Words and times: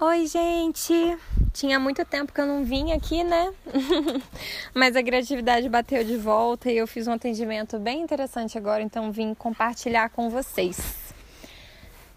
Oi, 0.00 0.26
gente! 0.26 1.16
Tinha 1.52 1.78
muito 1.78 2.04
tempo 2.04 2.32
que 2.32 2.40
eu 2.40 2.46
não 2.46 2.64
vim 2.64 2.90
aqui, 2.90 3.22
né? 3.22 3.54
Mas 4.74 4.96
a 4.96 5.02
criatividade 5.04 5.68
bateu 5.68 6.02
de 6.02 6.16
volta 6.16 6.68
e 6.68 6.76
eu 6.76 6.86
fiz 6.88 7.06
um 7.06 7.12
atendimento 7.12 7.78
bem 7.78 8.02
interessante 8.02 8.58
agora, 8.58 8.82
então 8.82 9.12
vim 9.12 9.34
compartilhar 9.34 10.10
com 10.10 10.28
vocês. 10.28 11.14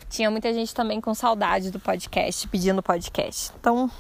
Tinha 0.09 0.32
muita 0.32 0.51
gente 0.51 0.73
também 0.73 1.00
com 1.00 1.13
saudade 1.13 1.69
do 1.69 1.79
podcast, 1.79 2.47
pedindo 2.47 2.82
podcast. 2.82 3.51
Então, 3.59 3.91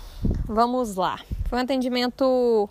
vamos 0.45 0.95
lá. 0.95 1.19
Foi 1.47 1.59
um 1.59 1.61
atendimento 1.61 2.67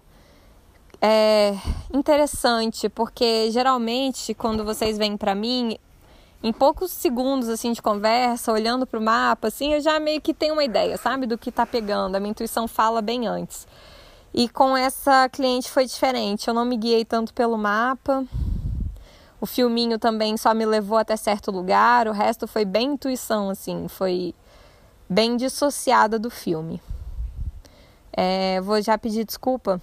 é, 1.00 1.54
interessante, 1.94 2.88
porque 2.88 3.48
geralmente 3.52 4.34
quando 4.34 4.64
vocês 4.64 4.98
vêm 4.98 5.16
para 5.16 5.36
mim, 5.36 5.78
em 6.46 6.52
poucos 6.52 6.92
segundos 6.92 7.48
assim 7.48 7.72
de 7.72 7.82
conversa, 7.82 8.52
olhando 8.52 8.86
para 8.86 9.00
o 9.00 9.02
mapa, 9.02 9.48
assim, 9.48 9.74
eu 9.74 9.80
já 9.80 9.98
meio 9.98 10.20
que 10.20 10.32
tenho 10.32 10.52
uma 10.52 10.62
ideia, 10.62 10.96
sabe, 10.96 11.26
do 11.26 11.36
que 11.36 11.48
está 11.48 11.66
pegando. 11.66 12.14
A 12.14 12.20
minha 12.20 12.30
intuição 12.30 12.68
fala 12.68 13.02
bem 13.02 13.26
antes. 13.26 13.66
E 14.32 14.48
com 14.48 14.76
essa 14.76 15.28
cliente 15.28 15.68
foi 15.68 15.86
diferente. 15.86 16.46
Eu 16.46 16.54
não 16.54 16.64
me 16.64 16.76
guiei 16.76 17.04
tanto 17.04 17.34
pelo 17.34 17.58
mapa. 17.58 18.24
O 19.40 19.46
filminho 19.46 19.98
também 19.98 20.36
só 20.36 20.54
me 20.54 20.64
levou 20.64 20.98
até 20.98 21.16
certo 21.16 21.50
lugar. 21.50 22.06
O 22.06 22.12
resto 22.12 22.46
foi 22.46 22.64
bem 22.64 22.92
intuição, 22.92 23.50
assim, 23.50 23.88
foi 23.88 24.32
bem 25.08 25.36
dissociada 25.36 26.16
do 26.16 26.30
filme. 26.30 26.80
É, 28.12 28.60
vou 28.60 28.80
já 28.80 28.96
pedir 28.96 29.24
desculpa 29.24 29.80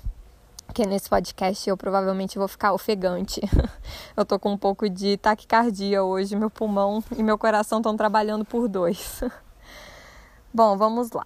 que 0.74 0.86
nesse 0.88 1.08
podcast 1.08 1.70
eu 1.70 1.78
provavelmente 1.78 2.38
vou 2.38 2.48
ficar 2.48 2.74
ofegante. 2.74 3.40
eu 4.18 4.26
tô 4.26 4.40
com 4.40 4.52
um 4.52 4.58
pouco 4.58 4.90
de 4.90 5.16
taquicardia 5.18 6.04
hoje, 6.04 6.36
meu 6.36 6.50
pulmão 6.50 7.04
e 7.16 7.22
meu 7.22 7.38
coração 7.38 7.78
estão 7.78 7.96
trabalhando 7.96 8.44
por 8.44 8.68
dois. 8.68 9.22
Bom, 10.52 10.76
vamos 10.76 11.12
lá. 11.12 11.26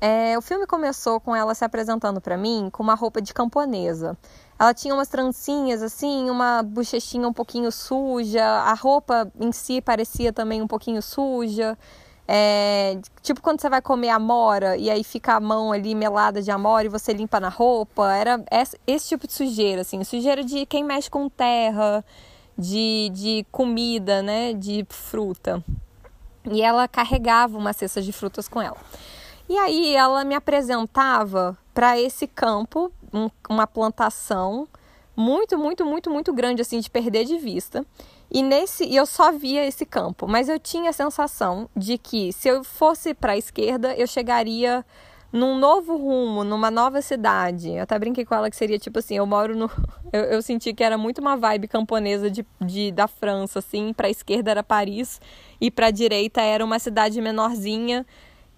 É, 0.00 0.36
o 0.36 0.42
filme 0.42 0.66
começou 0.66 1.20
com 1.20 1.34
ela 1.34 1.54
se 1.54 1.64
apresentando 1.64 2.20
para 2.20 2.36
mim 2.36 2.68
com 2.70 2.82
uma 2.82 2.94
roupa 2.94 3.22
de 3.22 3.32
camponesa. 3.32 4.18
Ela 4.58 4.74
tinha 4.74 4.92
umas 4.92 5.08
trancinhas 5.08 5.80
assim, 5.80 6.28
uma 6.28 6.62
bochechinha 6.62 7.28
um 7.28 7.32
pouquinho 7.32 7.70
suja, 7.70 8.44
a 8.44 8.74
roupa 8.74 9.30
em 9.40 9.52
si 9.52 9.80
parecia 9.80 10.32
também 10.32 10.60
um 10.60 10.66
pouquinho 10.66 11.00
suja. 11.00 11.78
É, 12.26 12.98
tipo 13.20 13.42
quando 13.42 13.60
você 13.60 13.68
vai 13.68 13.82
comer 13.82 14.08
amora 14.08 14.78
e 14.78 14.90
aí 14.90 15.04
fica 15.04 15.34
a 15.34 15.40
mão 15.40 15.72
ali 15.72 15.94
melada 15.94 16.40
de 16.40 16.50
amora 16.50 16.86
e 16.86 16.88
você 16.88 17.12
limpa 17.12 17.38
na 17.38 17.48
roupa. 17.48 18.12
Era 18.12 18.42
esse, 18.86 19.08
tipo 19.08 19.26
de 19.26 19.32
sujeira, 19.32 19.82
assim. 19.82 20.02
Sujeira 20.04 20.42
de 20.42 20.64
quem 20.66 20.82
mexe 20.82 21.10
com 21.10 21.28
terra, 21.28 22.04
de, 22.56 23.10
de 23.12 23.46
comida, 23.52 24.22
né? 24.22 24.52
De 24.54 24.86
fruta. 24.88 25.62
E 26.50 26.62
ela 26.62 26.86
carregava 26.88 27.56
uma 27.56 27.72
cesta 27.72 28.00
de 28.02 28.12
frutas 28.12 28.48
com 28.48 28.60
ela. 28.60 28.76
E 29.48 29.58
aí 29.58 29.94
ela 29.94 30.24
me 30.24 30.34
apresentava 30.34 31.56
para 31.74 32.00
esse 32.00 32.26
campo, 32.26 32.90
um, 33.12 33.28
uma 33.48 33.66
plantação 33.66 34.66
muito, 35.16 35.58
muito, 35.58 35.84
muito, 35.84 36.10
muito 36.10 36.32
grande, 36.32 36.62
assim, 36.62 36.80
de 36.80 36.90
perder 36.90 37.24
de 37.24 37.38
vista. 37.38 37.84
E 38.34 38.42
nesse, 38.42 38.92
eu 38.92 39.06
só 39.06 39.30
via 39.30 39.64
esse 39.64 39.86
campo, 39.86 40.26
mas 40.26 40.48
eu 40.48 40.58
tinha 40.58 40.90
a 40.90 40.92
sensação 40.92 41.70
de 41.76 41.96
que 41.96 42.32
se 42.32 42.48
eu 42.48 42.64
fosse 42.64 43.14
para 43.14 43.34
a 43.34 43.36
esquerda, 43.36 43.94
eu 43.94 44.08
chegaria 44.08 44.84
num 45.32 45.56
novo 45.56 45.96
rumo, 45.96 46.42
numa 46.42 46.68
nova 46.68 47.00
cidade. 47.00 47.70
Eu 47.70 47.84
até 47.84 47.96
brinquei 47.96 48.24
com 48.24 48.34
ela 48.34 48.50
que 48.50 48.56
seria 48.56 48.76
tipo 48.76 48.98
assim, 48.98 49.16
eu 49.16 49.24
moro 49.24 49.56
no 49.56 49.70
eu, 50.12 50.22
eu 50.22 50.42
senti 50.42 50.74
que 50.74 50.82
era 50.82 50.98
muito 50.98 51.20
uma 51.20 51.36
vibe 51.36 51.68
camponesa 51.68 52.28
de, 52.28 52.44
de 52.60 52.90
da 52.90 53.06
França 53.06 53.60
assim, 53.60 53.92
para 53.92 54.08
a 54.08 54.10
esquerda 54.10 54.50
era 54.50 54.64
Paris 54.64 55.20
e 55.60 55.70
para 55.70 55.86
a 55.86 55.92
direita 55.92 56.40
era 56.40 56.64
uma 56.64 56.80
cidade 56.80 57.20
menorzinha 57.20 58.04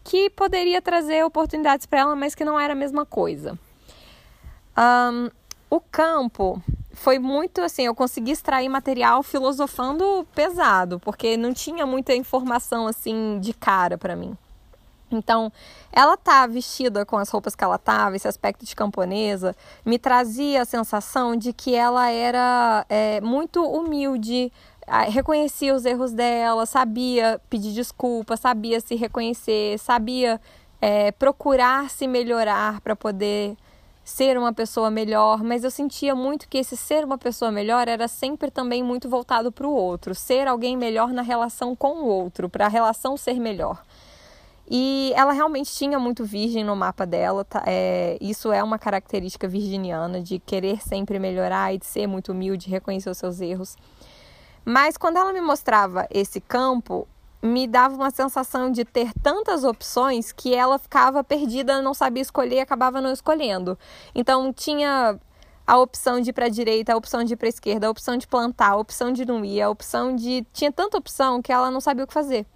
que 0.03 0.31
poderia 0.31 0.81
trazer 0.81 1.23
oportunidades 1.23 1.85
para 1.85 2.01
ela, 2.01 2.17
mas 2.17 2.35
que 2.35 2.47
não 2.47 2.59
era 2.59 2.73
a 2.73 2.77
mesma 2.77 3.05
coisa. 3.05 3.59
Um, 4.79 5.29
o 5.69 5.81
campo 5.81 6.63
foi 6.97 7.19
muito 7.19 7.61
assim, 7.61 7.85
eu 7.85 7.95
consegui 7.95 8.33
extrair 8.33 8.69
material 8.69 9.23
filosofando 9.23 10.27
pesado, 10.35 10.99
porque 10.99 11.37
não 11.37 11.53
tinha 11.53 11.87
muita 11.87 12.15
informação 12.15 12.87
assim 12.87 13.39
de 13.39 13.53
cara 13.53 13.99
para 13.99 14.17
mim. 14.17 14.37
Então, 15.11 15.53
ela 15.93 16.17
tá 16.17 16.47
vestida 16.47 17.07
com 17.07 17.17
as 17.17 17.29
roupas 17.31 17.55
que 17.55 17.63
ela 17.63 17.79
tava, 17.79 18.17
esse 18.17 18.27
aspecto 18.27 18.65
de 18.65 18.75
camponesa, 18.75 19.55
me 19.85 19.99
trazia 19.99 20.63
a 20.63 20.65
sensação 20.65 21.37
de 21.37 21.53
que 21.53 21.75
ela 21.75 22.11
era 22.11 22.85
é, 22.89 23.21
muito 23.21 23.63
humilde, 23.63 24.51
reconhecia 25.09 25.75
os 25.75 25.85
erros 25.85 26.13
dela, 26.13 26.67
sabia 26.67 27.41
pedir 27.49 27.73
desculpa, 27.73 28.37
sabia 28.37 28.81
se 28.81 28.97
reconhecer, 28.97 29.79
sabia 29.79 30.41
é, 30.81 31.13
procurar 31.13 31.89
se 31.91 32.09
melhorar 32.09 32.81
para 32.81 32.97
poder 32.97 33.57
ser 34.07 34.39
uma 34.39 34.53
pessoa 34.53 34.89
melhor, 34.89 35.43
mas 35.43 35.65
eu 35.65 35.71
sentia 35.71 36.15
muito 36.15 36.49
que 36.49 36.59
esse 36.59 36.77
ser 36.77 37.05
uma 37.05 37.19
pessoa 37.19 37.51
melhor 37.51 37.89
era 37.89 38.07
sempre 38.07 38.53
também 38.53 38.81
muito 38.81 39.09
voltado 39.09 39.51
para 39.51 39.67
o 39.67 39.73
outro, 39.73 40.15
ser 40.15 40.47
alguém 40.47 40.77
melhor 40.77 41.09
na 41.13 41.23
relação 41.23 41.75
com 41.75 42.03
o 42.03 42.07
outro, 42.07 42.49
para 42.49 42.67
a 42.67 42.69
relação 42.69 43.17
ser 43.17 43.41
melhor. 43.41 43.83
E 44.71 45.13
ela 45.17 45.33
realmente 45.33 45.75
tinha 45.75 45.99
muito 45.99 46.25
virgem 46.25 46.63
no 46.63 46.77
mapa 46.77 47.05
dela, 47.05 47.45
tá? 47.45 47.65
é, 47.67 48.17
isso 48.21 48.53
é 48.53 48.63
uma 48.63 48.79
característica 48.79 49.49
virginiana, 49.49 50.23
de 50.23 50.39
querer 50.39 50.81
sempre 50.81 51.19
melhorar 51.19 51.75
e 51.75 51.79
de 51.79 51.87
ser 51.87 52.07
muito 52.07 52.31
humilde, 52.31 52.71
reconhecer 52.71 53.11
os 53.11 53.19
seus 53.19 53.41
erros. 53.41 53.77
Mas 54.65 54.97
quando 54.97 55.17
ela 55.17 55.33
me 55.33 55.41
mostrava 55.41 56.07
esse 56.11 56.41
campo, 56.41 57.09
me 57.43 57.67
dava 57.67 57.95
uma 57.95 58.11
sensação 58.11 58.71
de 58.71 58.85
ter 58.85 59.13
tantas 59.23 59.65
opções 59.65 60.33
que 60.33 60.55
ela 60.55 60.79
ficava 60.79 61.23
perdida, 61.23 61.83
não 61.83 61.95
sabia 61.95 62.23
escolher 62.23 62.57
e 62.57 62.61
acabava 62.61 63.01
não 63.01 63.13
escolhendo. 63.13 63.79
Então 64.15 64.53
tinha 64.53 65.19
a 65.67 65.79
opção 65.79 66.21
de 66.21 66.31
ir 66.31 66.33
para 66.33 66.47
a 66.47 66.49
direita, 66.49 66.93
a 66.93 66.97
opção 66.97 67.25
de 67.25 67.35
ir 67.35 67.37
para 67.37 67.49
a 67.49 67.51
esquerda, 67.51 67.87
a 67.89 67.91
opção 67.91 68.17
de 68.17 68.27
plantar, 68.27 68.71
a 68.71 68.77
opção 68.77 69.13
de 69.13 69.25
não 69.25 69.45
ir, 69.45 69.61
a 69.61 69.69
opção 69.69 70.15
de 70.15 70.47
tinha 70.53 70.71
tanta 70.71 70.97
opção 70.97 71.43
que 71.43 71.53
ela 71.53 71.71
não 71.71 71.81
sabia 71.81 72.05
o 72.05 72.07
que 72.07 72.15
fazer. 72.15 72.47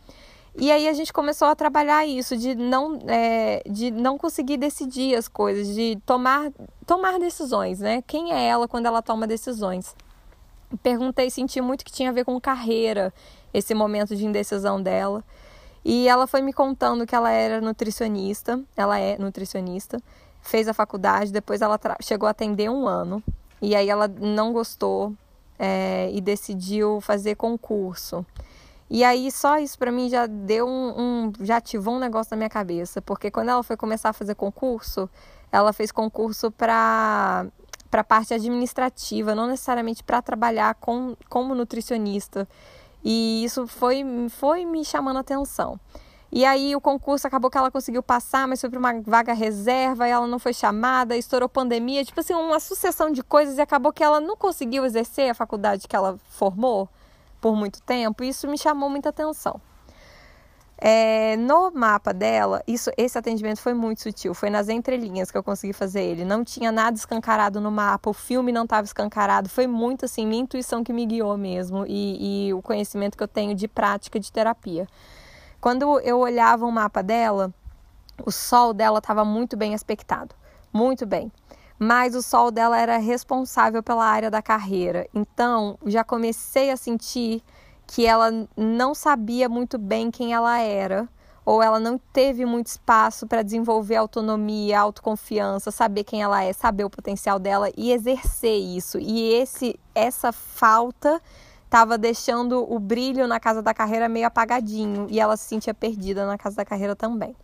E 0.57 0.71
aí 0.71 0.89
a 0.89 0.93
gente 0.93 1.13
começou 1.13 1.49
a 1.49 1.55
trabalhar 1.55 2.05
isso 2.07 2.37
de 2.37 2.55
não 2.55 2.99
é, 3.07 3.63
de 3.69 3.91
não 3.91 4.19
conseguir 4.19 4.57
decidir 4.57 5.15
as 5.15 5.29
coisas, 5.29 5.75
de 5.75 5.99
tomar 6.05 6.51
tomar 6.87 7.19
decisões, 7.19 7.81
né? 7.81 8.03
Quem 8.07 8.33
é 8.33 8.49
ela 8.49 8.67
quando 8.67 8.87
ela 8.87 9.01
toma 9.01 9.27
decisões? 9.27 9.95
Perguntei, 10.83 11.31
senti 11.31 11.61
muito 11.61 11.85
que 11.85 11.93
tinha 11.93 12.11
a 12.11 12.13
ver 12.13 12.25
com 12.25 12.41
carreira 12.41 13.13
esse 13.53 13.75
momento 13.75 14.15
de 14.15 14.25
indecisão 14.25 14.83
dela. 14.83 15.25
E 15.85 16.09
ela 16.09 16.27
foi 16.27 16.43
me 16.43 16.53
contando 16.53 17.07
que 17.07 17.15
ela 17.15 17.31
era 17.31 17.61
nutricionista, 17.61 18.63
ela 18.77 18.99
é 18.99 19.17
nutricionista, 19.19 19.99
fez 20.43 20.69
a 20.69 20.75
faculdade, 20.75 21.33
depois 21.33 21.63
ela 21.63 21.79
chegou 22.03 22.27
a 22.27 22.31
atender 22.31 22.71
um 22.71 22.87
ano. 22.87 23.23
E 23.63 23.75
aí 23.75 23.89
ela 23.89 24.09
não 24.09 24.53
gostou 24.53 25.15
é, 25.59 26.11
e 26.13 26.21
decidiu 26.21 27.01
fazer 27.01 27.35
concurso. 27.37 28.25
E 28.89 29.05
aí 29.05 29.31
só 29.31 29.59
isso 29.59 29.79
para 29.79 29.93
mim 29.93 30.09
já 30.09 30.27
deu 30.27 30.67
um, 30.67 31.01
um, 31.01 31.33
já 31.41 31.59
ativou 31.59 31.95
um 31.95 31.99
negócio 31.99 32.33
na 32.33 32.39
minha 32.39 32.49
cabeça, 32.51 33.01
porque 33.01 33.31
quando 33.31 33.51
ela 33.51 33.63
foi 33.63 33.77
começar 33.77 34.09
a 34.09 34.13
fazer 34.13 34.35
concurso, 34.35 35.09
ela 35.53 35.73
fez 35.73 35.93
concurso 35.93 36.51
para 36.51 37.47
para 37.91 38.05
parte 38.05 38.33
administrativa, 38.33 39.35
não 39.35 39.49
necessariamente 39.49 40.05
para 40.05 40.23
trabalhar 40.23 40.77
com, 40.77 41.17
como 41.29 41.57
nutricionista. 41.57 42.49
E 43.05 43.45
isso 43.45 43.67
foi, 43.67 44.05
foi 44.29 44.65
me 44.65 44.85
chamando 44.85 45.17
a 45.17 45.21
atenção. 45.21 45.79
E 46.33 46.45
aí 46.45 46.77
o 46.77 46.81
concurso 46.81 47.27
acabou 47.27 47.51
que 47.51 47.59
ela 47.59 47.71
conseguiu 47.71 48.03
passar, 48.03 48.47
mas 48.47 48.61
foi 48.61 48.71
para 48.71 48.79
uma 48.79 49.01
vaga 49.01 49.33
reserva 49.33 50.07
ela 50.07 50.29
não 50.29 50.39
foi 50.39 50.53
chamada, 50.53 51.17
estourou 51.17 51.49
pandemia, 51.49 52.05
tipo 52.05 52.21
assim, 52.21 52.35
uma 52.35 52.61
sucessão 52.61 53.11
de 53.11 53.23
coisas 53.23 53.59
e 53.59 53.61
acabou 53.61 53.93
que 53.93 54.05
ela 54.05 54.21
não 54.21 54.37
conseguiu 54.37 54.85
exercer 54.85 55.31
a 55.31 55.35
faculdade 55.35 55.89
que 55.89 55.97
ela 55.97 56.19
formou 56.29 56.89
por 57.41 57.57
muito 57.57 57.83
tempo. 57.83 58.23
E 58.23 58.29
isso 58.29 58.47
me 58.47 58.57
chamou 58.57 58.89
muita 58.89 59.09
atenção. 59.09 59.61
É, 60.83 61.37
no 61.37 61.71
mapa 61.73 62.11
dela, 62.11 62.63
isso, 62.67 62.91
esse 62.97 63.19
atendimento 63.19 63.61
foi 63.61 63.75
muito 63.75 64.01
sutil, 64.01 64.33
foi 64.33 64.49
nas 64.49 64.71
entrelinhas 64.71 65.31
que 65.31 65.37
eu 65.37 65.43
consegui 65.43 65.75
fazer 65.75 66.01
ele. 66.01 66.25
Não 66.25 66.43
tinha 66.43 66.73
nada 66.73 66.97
escancarado 66.97 67.61
no 67.61 67.71
mapa, 67.71 68.09
o 68.09 68.15
filme 68.15 68.51
não 68.51 68.65
estava 68.65 68.87
escancarado, 68.87 69.51
foi 69.51 69.67
muito 69.67 70.07
assim, 70.07 70.27
minha 70.27 70.41
intuição 70.41 70.83
que 70.83 70.91
me 70.91 71.05
guiou 71.05 71.37
mesmo 71.37 71.85
e, 71.87 72.49
e 72.49 72.55
o 72.55 72.63
conhecimento 72.63 73.19
que 73.19 73.23
eu 73.23 73.29
tenho 73.29 73.55
de 73.55 73.69
prática 73.69 74.19
de 74.19 74.33
terapia. 74.33 74.89
Quando 75.61 76.01
eu 76.01 76.19
olhava 76.19 76.65
o 76.65 76.73
mapa 76.73 77.03
dela, 77.03 77.53
o 78.25 78.31
sol 78.31 78.73
dela 78.73 79.01
estava 79.01 79.23
muito 79.23 79.59
bem 79.59 79.75
aspectado, 79.75 80.35
muito 80.73 81.05
bem. 81.05 81.31
Mas 81.79 82.15
o 82.15 82.23
sol 82.23 82.51
dela 82.51 82.79
era 82.79 82.97
responsável 82.97 83.83
pela 83.83 84.05
área 84.05 84.31
da 84.31 84.41
carreira. 84.41 85.07
Então, 85.15 85.79
já 85.87 86.05
comecei 86.05 86.71
a 86.71 86.77
sentir 86.77 87.43
que 87.91 88.07
ela 88.07 88.31
não 88.57 88.95
sabia 88.95 89.49
muito 89.49 89.77
bem 89.77 90.13
quem 90.13 90.33
ela 90.33 90.61
era, 90.61 91.09
ou 91.45 91.61
ela 91.61 91.81
não 91.81 91.99
teve 91.99 92.47
muito 92.47 92.69
espaço 92.69 93.27
para 93.27 93.43
desenvolver 93.43 93.97
autonomia, 93.97 94.79
autoconfiança, 94.79 95.73
saber 95.73 96.05
quem 96.05 96.23
ela 96.23 96.41
é, 96.41 96.53
saber 96.53 96.85
o 96.85 96.91
potencial 96.91 97.41
dela 97.41 97.69
e 97.77 97.91
exercer 97.91 98.61
isso. 98.61 98.97
E 99.01 99.33
esse 99.33 99.79
essa 99.93 100.31
falta 100.31 101.21
estava 101.65 101.99
deixando 101.99 102.65
o 102.73 102.79
brilho 102.79 103.27
na 103.27 103.41
casa 103.41 103.61
da 103.61 103.75
carreira 103.75 104.09
meio 104.09 104.29
apagadinho 104.29 105.09
e 105.11 105.19
ela 105.19 105.37
se 105.37 105.47
sentia 105.47 105.75
perdida 105.75 106.25
na 106.25 106.39
casa 106.39 106.55
da 106.55 106.65
carreira 106.65 106.95
também. 106.95 107.35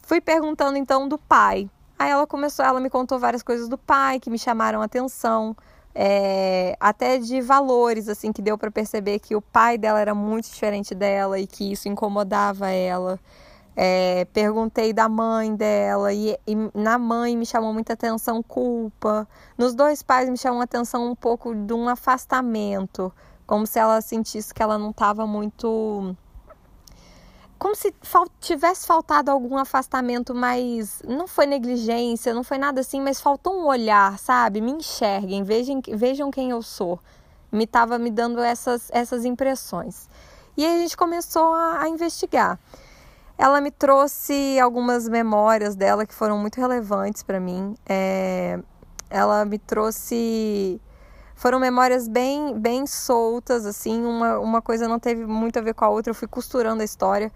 Fui 0.00 0.20
perguntando 0.20 0.76
então 0.76 1.06
do 1.06 1.16
pai. 1.16 1.70
Aí 1.96 2.10
ela 2.10 2.26
começou, 2.26 2.64
ela 2.64 2.80
me 2.80 2.90
contou 2.90 3.20
várias 3.20 3.44
coisas 3.44 3.68
do 3.68 3.78
pai 3.78 4.18
que 4.18 4.28
me 4.28 4.38
chamaram 4.38 4.82
a 4.82 4.86
atenção, 4.86 5.56
é, 5.94 6.76
até 6.80 7.18
de 7.18 7.40
valores 7.40 8.08
assim 8.08 8.32
que 8.32 8.40
deu 8.40 8.56
para 8.56 8.70
perceber 8.70 9.18
que 9.18 9.36
o 9.36 9.42
pai 9.42 9.76
dela 9.76 10.00
era 10.00 10.14
muito 10.14 10.50
diferente 10.50 10.94
dela 10.94 11.38
e 11.38 11.46
que 11.46 11.72
isso 11.72 11.88
incomodava 11.88 12.70
ela. 12.70 13.18
É, 13.74 14.26
perguntei 14.34 14.92
da 14.92 15.08
mãe 15.08 15.54
dela 15.54 16.12
e, 16.12 16.36
e, 16.46 16.54
na 16.74 16.98
mãe 16.98 17.34
me 17.36 17.46
chamou 17.46 17.72
muita 17.72 17.94
atenção 17.94 18.42
culpa. 18.42 19.26
Nos 19.56 19.74
dois 19.74 20.02
pais 20.02 20.28
me 20.28 20.36
chamou 20.36 20.60
atenção 20.60 21.10
um 21.10 21.14
pouco 21.14 21.54
de 21.54 21.72
um 21.72 21.88
afastamento, 21.88 23.12
como 23.46 23.66
se 23.66 23.78
ela 23.78 24.00
sentisse 24.00 24.52
que 24.52 24.62
ela 24.62 24.76
não 24.78 24.90
estava 24.90 25.26
muito 25.26 26.14
como 27.72 27.76
se 27.76 27.94
fal 28.02 28.26
tivesse 28.38 28.86
faltado 28.86 29.30
algum 29.30 29.56
afastamento, 29.56 30.34
mas 30.34 31.00
não 31.08 31.26
foi 31.26 31.46
negligência, 31.46 32.34
não 32.34 32.44
foi 32.44 32.58
nada 32.58 32.82
assim, 32.82 33.00
mas 33.00 33.18
faltou 33.18 33.58
um 33.58 33.66
olhar, 33.66 34.18
sabe? 34.18 34.60
Me 34.60 34.72
enxerguem, 34.72 35.42
vejam, 35.42 35.80
vejam 35.94 36.30
quem 36.30 36.50
eu 36.50 36.60
sou. 36.60 37.00
Me 37.50 37.64
estava 37.64 37.98
me 37.98 38.10
dando 38.10 38.40
essas, 38.40 38.90
essas 38.92 39.24
impressões. 39.24 40.06
E 40.54 40.66
aí 40.66 40.76
a 40.76 40.78
gente 40.80 40.96
começou 40.96 41.54
a, 41.54 41.82
a 41.82 41.88
investigar. 41.88 42.58
Ela 43.38 43.58
me 43.60 43.70
trouxe 43.70 44.58
algumas 44.60 45.08
memórias 45.08 45.74
dela 45.74 46.04
que 46.04 46.14
foram 46.14 46.36
muito 46.36 46.60
relevantes 46.60 47.22
para 47.22 47.40
mim. 47.40 47.74
É, 47.88 48.58
ela 49.08 49.46
me 49.46 49.58
trouxe 49.58 50.78
foram 51.34 51.58
memórias 51.58 52.06
bem 52.06 52.56
bem 52.56 52.86
soltas 52.86 53.66
assim 53.66 54.04
uma, 54.04 54.38
uma 54.38 54.62
coisa 54.62 54.86
não 54.86 55.00
teve 55.00 55.26
muito 55.26 55.58
a 55.58 55.62
ver 55.62 55.74
com 55.74 55.84
a 55.84 55.88
outra 55.88 56.10
eu 56.10 56.14
fui 56.14 56.28
costurando 56.28 56.82
a 56.82 56.84
história 56.84 57.32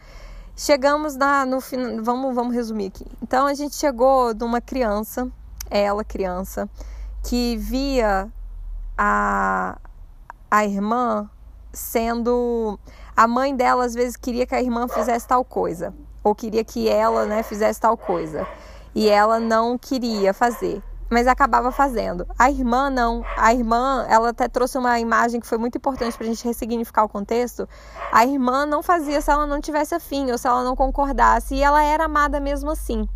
chegamos 0.56 1.14
na 1.16 1.44
no 1.44 1.60
final 1.60 2.02
vamos 2.02 2.34
vamos 2.34 2.54
resumir 2.54 2.86
aqui. 2.86 3.06
Então 3.22 3.46
a 3.46 3.54
gente 3.54 3.76
chegou 3.76 4.32
de 4.32 4.42
uma 4.42 4.60
criança 4.60 5.30
ela 5.70 6.02
criança 6.02 6.68
que 7.22 7.56
via 7.58 8.28
a 8.96 9.78
a 10.50 10.64
irmã 10.64 11.28
sendo 11.72 12.78
a 13.16 13.28
mãe 13.28 13.54
dela 13.54 13.84
às 13.84 13.94
vezes 13.94 14.16
queria 14.16 14.46
que 14.46 14.54
a 14.54 14.62
irmã 14.62 14.88
fizesse 14.88 15.26
tal 15.26 15.44
coisa 15.44 15.92
ou 16.24 16.34
queria 16.34 16.64
que 16.64 16.88
ela 16.88 17.26
né 17.26 17.42
fizesse 17.42 17.80
tal 17.80 17.96
coisa 17.96 18.46
e 18.94 19.08
ela 19.08 19.38
não 19.38 19.76
queria 19.76 20.32
fazer 20.32 20.82
mas 21.10 21.26
acabava 21.26 21.70
fazendo. 21.70 22.26
A 22.38 22.50
irmã 22.50 22.90
não. 22.90 23.24
A 23.36 23.52
irmã, 23.52 24.06
ela 24.08 24.30
até 24.30 24.48
trouxe 24.48 24.76
uma 24.76 24.98
imagem 24.98 25.40
que 25.40 25.46
foi 25.46 25.58
muito 25.58 25.78
importante 25.78 26.16
para 26.16 26.26
a 26.26 26.28
gente 26.28 26.44
ressignificar 26.44 27.04
o 27.04 27.08
contexto. 27.08 27.68
A 28.12 28.24
irmã 28.24 28.66
não 28.66 28.82
fazia 28.82 29.20
se 29.20 29.30
ela 29.30 29.46
não 29.46 29.60
tivesse 29.60 29.94
afim 29.94 30.30
ou 30.30 30.38
se 30.38 30.46
ela 30.46 30.64
não 30.64 30.74
concordasse, 30.74 31.54
e 31.54 31.62
ela 31.62 31.82
era 31.82 32.04
amada 32.04 32.40
mesmo 32.40 32.70
assim. 32.70 33.08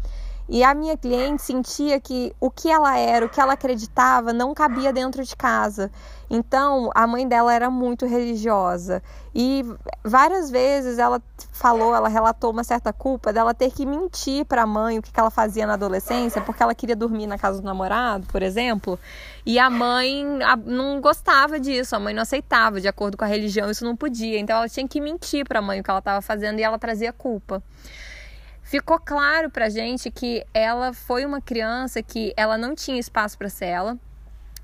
E 0.52 0.64
a 0.64 0.74
minha 0.74 0.96
cliente 0.96 1.42
sentia 1.42 2.00
que 2.00 2.34
o 2.40 2.50
que 2.50 2.68
ela 2.68 2.98
era, 2.98 3.24
o 3.24 3.28
que 3.28 3.40
ela 3.40 3.52
acreditava, 3.52 4.32
não 4.32 4.52
cabia 4.52 4.92
dentro 4.92 5.22
de 5.22 5.36
casa. 5.36 5.92
Então, 6.28 6.90
a 6.92 7.06
mãe 7.06 7.26
dela 7.26 7.54
era 7.54 7.70
muito 7.70 8.04
religiosa. 8.04 9.00
E 9.32 9.64
várias 10.02 10.50
vezes 10.50 10.98
ela 10.98 11.22
falou, 11.52 11.94
ela 11.94 12.08
relatou 12.08 12.50
uma 12.50 12.64
certa 12.64 12.92
culpa 12.92 13.32
dela 13.32 13.54
ter 13.54 13.70
que 13.70 13.86
mentir 13.86 14.44
para 14.44 14.62
a 14.62 14.66
mãe 14.66 14.98
o 14.98 15.02
que 15.02 15.12
ela 15.14 15.30
fazia 15.30 15.68
na 15.68 15.74
adolescência, 15.74 16.40
porque 16.40 16.60
ela 16.60 16.74
queria 16.74 16.96
dormir 16.96 17.28
na 17.28 17.38
casa 17.38 17.60
do 17.60 17.64
namorado, 17.64 18.26
por 18.26 18.42
exemplo. 18.42 18.98
E 19.46 19.56
a 19.56 19.70
mãe 19.70 20.26
não 20.66 21.00
gostava 21.00 21.60
disso, 21.60 21.94
a 21.94 22.00
mãe 22.00 22.12
não 22.12 22.22
aceitava, 22.22 22.80
de 22.80 22.88
acordo 22.88 23.16
com 23.16 23.24
a 23.24 23.28
religião, 23.28 23.70
isso 23.70 23.84
não 23.84 23.94
podia. 23.94 24.40
Então, 24.40 24.56
ela 24.56 24.68
tinha 24.68 24.88
que 24.88 25.00
mentir 25.00 25.46
para 25.46 25.60
a 25.60 25.62
mãe 25.62 25.78
o 25.78 25.84
que 25.84 25.90
ela 25.90 26.00
estava 26.00 26.20
fazendo 26.20 26.58
e 26.58 26.62
ela 26.64 26.76
trazia 26.76 27.12
culpa 27.12 27.62
ficou 28.70 29.00
claro 29.00 29.50
pra 29.50 29.68
gente 29.68 30.12
que 30.12 30.46
ela 30.54 30.92
foi 30.92 31.26
uma 31.26 31.40
criança 31.40 32.00
que 32.04 32.32
ela 32.36 32.56
não 32.56 32.72
tinha 32.72 33.00
espaço 33.00 33.36
para 33.36 33.48
ser 33.48 33.66
ela. 33.66 33.98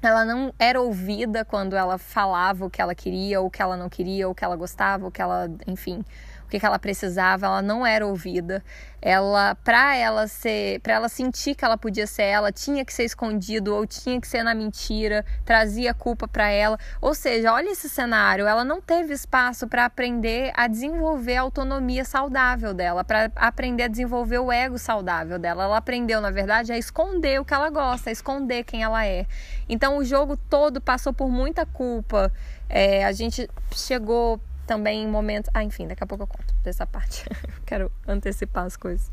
Ela 0.01 0.25
não 0.25 0.55
era 0.61 0.81
ouvida 0.81 1.45
quando 1.45 1.75
ela 1.75 1.99
falava 1.99 2.65
o 2.65 2.71
que 2.71 2.81
ela 2.81 2.95
queria, 2.95 3.41
ou 3.41 3.49
o 3.49 3.51
que 3.51 3.61
ela 3.61 3.77
não 3.77 3.89
queria, 3.89 4.29
ou 4.29 4.33
o 4.33 4.35
que 4.35 4.45
ela 4.45 4.55
gostava, 4.55 5.09
o 5.09 5.11
que 5.11 5.21
ela, 5.21 5.51
enfim, 5.67 6.05
o 6.47 6.49
que, 6.49 6.65
ela 6.65 6.79
precisava, 6.79 7.47
ela 7.47 7.61
não 7.61 7.85
era 7.85 8.07
ouvida. 8.07 8.65
Ela, 9.03 9.55
para 9.57 9.95
ela 9.95 10.27
ser, 10.27 10.81
para 10.81 10.95
ela 10.95 11.09
sentir 11.09 11.55
que 11.55 11.65
ela 11.65 11.77
podia 11.77 12.07
ser 12.07 12.23
ela, 12.23 12.51
tinha 12.51 12.85
que 12.85 12.93
ser 12.93 13.05
escondido 13.05 13.75
ou 13.75 13.87
tinha 13.87 14.21
que 14.21 14.27
ser 14.27 14.43
na 14.43 14.55
mentira, 14.55 15.25
trazia 15.45 15.93
culpa 15.93 16.27
para 16.27 16.49
ela. 16.49 16.79
Ou 17.01 17.15
seja, 17.15 17.53
olha 17.53 17.71
esse 17.71 17.89
cenário, 17.89 18.47
ela 18.47 18.65
não 18.65 18.81
teve 18.81 19.13
espaço 19.13 19.69
para 19.69 19.85
aprender 19.85 20.53
a 20.57 20.67
desenvolver 20.67 21.37
a 21.37 21.43
autonomia 21.43 22.05
saudável 22.05 22.73
dela, 22.73 23.05
para 23.05 23.31
aprender 23.37 23.85
a 23.85 23.89
desenvolver 23.89 24.39
o 24.39 24.51
ego 24.51 24.79
saudável 24.79 25.39
dela. 25.39 25.65
Ela 25.65 25.77
aprendeu, 25.77 26.21
na 26.21 26.31
verdade, 26.31 26.73
a 26.73 26.79
esconder 26.79 27.41
o 27.41 27.45
que 27.45 27.55
ela 27.55 27.71
gosta, 27.71 28.11
a 28.11 28.13
esconder 28.13 28.65
quem 28.65 28.83
ela 28.83 29.05
é. 29.05 29.27
Então 29.69 29.99
o 29.99 30.05
jogo 30.05 30.37
todo 30.37 30.81
passou 30.81 31.13
por 31.13 31.29
muita 31.29 31.67
culpa. 31.67 32.33
É, 32.69 33.05
a 33.05 33.13
gente 33.13 33.49
chegou 33.73 34.41
também 34.67 35.05
em 35.05 35.07
momentos. 35.07 35.51
Ah, 35.55 35.63
enfim, 35.63 35.87
daqui 35.87 36.03
a 36.03 36.07
pouco 36.07 36.25
eu 36.25 36.29
conto 36.29 36.55
dessa 36.63 36.87
parte. 36.87 37.25
Quero 37.65 37.91
antecipar 38.07 38.65
as 38.65 38.77
coisas. 38.77 39.11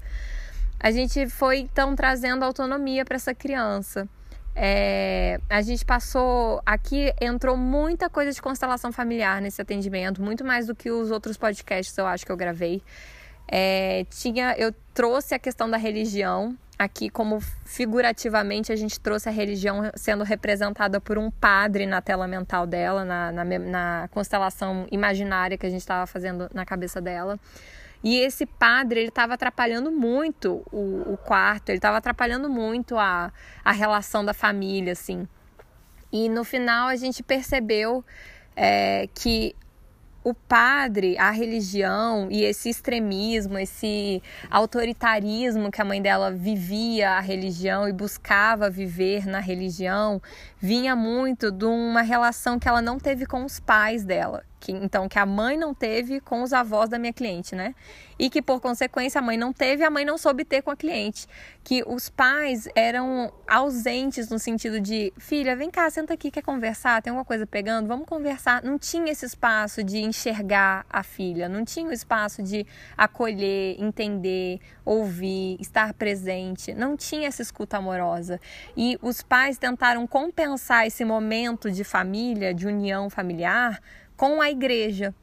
A 0.79 0.91
gente 0.91 1.29
foi 1.29 1.59
então 1.59 1.95
trazendo 1.95 2.43
autonomia 2.43 3.05
para 3.05 3.15
essa 3.15 3.33
criança. 3.33 4.07
É, 4.55 5.39
a 5.49 5.61
gente 5.61 5.83
passou 5.83 6.61
aqui 6.65 7.11
entrou 7.19 7.57
muita 7.57 8.07
coisa 8.09 8.31
de 8.31 8.41
constelação 8.41 8.91
familiar 8.91 9.41
nesse 9.41 9.59
atendimento, 9.61 10.21
muito 10.21 10.45
mais 10.45 10.67
do 10.67 10.75
que 10.75 10.91
os 10.91 11.09
outros 11.09 11.37
podcasts 11.37 11.97
eu 11.97 12.05
acho 12.05 12.25
que 12.25 12.31
eu 12.31 12.37
gravei. 12.37 12.83
É, 13.47 14.05
tinha, 14.09 14.55
eu 14.57 14.73
trouxe 14.93 15.33
a 15.33 15.39
questão 15.39 15.69
da 15.69 15.77
religião 15.77 16.55
aqui, 16.77 17.09
como 17.09 17.39
figurativamente 17.65 18.71
a 18.71 18.75
gente 18.75 18.99
trouxe 18.99 19.29
a 19.29 19.31
religião 19.31 19.91
sendo 19.95 20.23
representada 20.23 20.99
por 20.99 21.17
um 21.17 21.29
padre 21.29 21.85
na 21.85 22.01
tela 22.01 22.27
mental 22.27 22.65
dela, 22.65 23.05
na, 23.05 23.31
na, 23.31 23.43
na 23.43 24.09
constelação 24.11 24.87
imaginária 24.91 25.57
que 25.57 25.65
a 25.65 25.69
gente 25.69 25.81
estava 25.81 26.07
fazendo 26.07 26.49
na 26.53 26.65
cabeça 26.65 27.01
dela. 27.01 27.39
E 28.03 28.19
esse 28.19 28.45
padre, 28.45 28.99
ele 28.99 29.09
estava 29.09 29.35
atrapalhando 29.35 29.89
muito 29.89 30.61
o, 30.71 31.13
o 31.13 31.17
quarto, 31.17 31.69
ele 31.69 31.77
estava 31.77 31.97
atrapalhando 31.97 32.49
muito 32.49 32.97
a, 32.97 33.31
a 33.63 33.71
relação 33.71 34.25
da 34.25 34.33
família, 34.33 34.91
assim. 34.91 35.25
E 36.11 36.27
no 36.27 36.43
final 36.43 36.89
a 36.89 36.95
gente 36.97 37.23
percebeu 37.23 38.03
é, 38.55 39.07
que 39.15 39.55
o 40.23 40.33
padre, 40.33 41.17
a 41.17 41.31
religião 41.31 42.27
e 42.31 42.43
esse 42.43 42.69
extremismo, 42.69 43.57
esse 43.57 44.21
autoritarismo 44.49 45.69
que 45.71 45.81
a 45.81 45.85
mãe 45.85 46.01
dela 46.01 46.31
vivia 46.31 47.11
a 47.11 47.19
religião 47.19 47.87
e 47.87 47.91
buscava 47.91 48.69
viver 48.69 49.25
na 49.25 49.39
religião, 49.39 50.21
vinha 50.59 50.95
muito 50.95 51.51
de 51.51 51.65
uma 51.65 52.01
relação 52.01 52.57
que 52.57 52.67
ela 52.67 52.81
não 52.81 52.97
teve 52.97 53.25
com 53.25 53.43
os 53.43 53.59
pais 53.59 54.03
dela, 54.03 54.43
que 54.63 54.71
então 54.71 55.09
que 55.09 55.19
a 55.19 55.25
mãe 55.25 55.57
não 55.57 55.73
teve 55.73 56.21
com 56.21 56.41
os 56.41 56.53
avós 56.53 56.87
da 56.87 56.97
minha 56.97 57.11
cliente, 57.11 57.53
né? 57.53 57.75
E 58.17 58.29
que 58.29 58.41
por 58.41 58.61
consequência 58.61 59.19
a 59.19 59.21
mãe 59.21 59.35
não 59.35 59.51
teve, 59.51 59.83
a 59.83 59.89
mãe 59.89 60.05
não 60.05 60.17
soube 60.17 60.45
ter 60.45 60.61
com 60.61 60.71
a 60.71 60.75
cliente, 60.75 61.27
que 61.63 61.83
os 61.85 62.09
pais 62.09 62.69
eram 62.73 63.33
ausentes 63.45 64.29
no 64.29 64.39
sentido 64.39 64.79
de, 64.79 65.11
filha, 65.17 65.53
vem 65.53 65.69
cá, 65.69 65.89
senta 65.89 66.13
aqui, 66.13 66.31
quer 66.31 66.43
conversar, 66.43 67.01
tem 67.01 67.11
alguma 67.11 67.25
coisa 67.25 67.45
pegando, 67.45 67.87
vamos 67.87 68.05
conversar. 68.05 68.63
Não 68.63 68.79
tinha 68.79 69.11
esse 69.11 69.25
espaço 69.25 69.83
de 69.83 69.99
enxergar 69.99 70.85
a 70.89 71.03
filha, 71.03 71.49
não 71.49 71.65
tinha 71.65 71.89
o 71.89 71.91
espaço 71.91 72.41
de 72.41 72.65
acolher, 72.95 73.75
entender, 73.77 74.61
ouvir, 74.85 75.57
estar 75.59 75.93
presente, 75.93 76.73
não 76.73 76.95
tinha 76.95 77.27
essa 77.27 77.41
escuta 77.41 77.77
amorosa. 77.77 78.39
E 78.77 78.97
os 79.01 79.21
pais 79.21 79.57
tentaram 79.57 80.07
compensar 80.07 80.87
esse 80.87 81.03
momento 81.03 81.69
de 81.69 81.83
família, 81.83 82.53
de 82.53 82.65
união 82.65 83.09
familiar 83.09 83.81
com 84.15 84.41
a 84.41 84.49
igreja. 84.49 85.13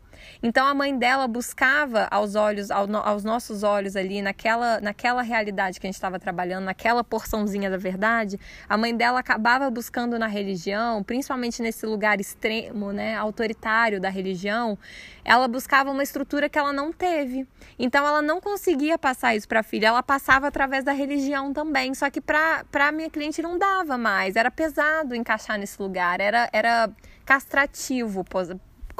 Então 0.42 0.66
a 0.66 0.74
mãe 0.74 0.96
dela 0.96 1.26
buscava 1.26 2.08
aos 2.10 2.34
olhos, 2.34 2.70
aos 2.70 3.24
nossos 3.24 3.62
olhos 3.62 3.96
ali, 3.96 4.22
naquela, 4.22 4.80
naquela 4.80 5.22
realidade 5.22 5.78
que 5.78 5.86
a 5.86 5.88
gente 5.88 5.96
estava 5.96 6.18
trabalhando, 6.18 6.64
naquela 6.64 7.04
porçãozinha 7.04 7.70
da 7.70 7.76
verdade, 7.76 8.38
a 8.68 8.76
mãe 8.76 8.96
dela 8.96 9.20
acabava 9.20 9.70
buscando 9.70 10.18
na 10.18 10.26
religião, 10.26 11.02
principalmente 11.02 11.62
nesse 11.62 11.84
lugar 11.86 12.20
extremo, 12.20 12.92
né, 12.92 13.16
autoritário 13.16 14.00
da 14.00 14.08
religião, 14.08 14.78
ela 15.24 15.46
buscava 15.46 15.90
uma 15.90 16.02
estrutura 16.02 16.48
que 16.48 16.58
ela 16.58 16.72
não 16.72 16.92
teve. 16.92 17.46
Então 17.78 18.06
ela 18.06 18.22
não 18.22 18.40
conseguia 18.40 18.98
passar 18.98 19.34
isso 19.34 19.48
para 19.48 19.60
a 19.60 19.62
filha, 19.62 19.88
ela 19.88 20.02
passava 20.02 20.46
através 20.46 20.84
da 20.84 20.92
religião 20.92 21.52
também. 21.52 21.94
Só 21.94 22.08
que 22.10 22.20
para 22.20 22.64
a 22.72 22.92
minha 22.92 23.10
cliente 23.10 23.42
não 23.42 23.58
dava 23.58 23.98
mais, 23.98 24.36
era 24.36 24.50
pesado 24.50 25.14
encaixar 25.14 25.58
nesse 25.58 25.80
lugar, 25.80 26.20
era, 26.20 26.48
era 26.52 26.90
castrativo 27.24 28.24